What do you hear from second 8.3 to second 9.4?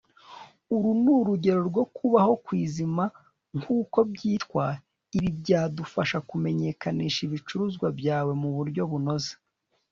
muburyo bunoze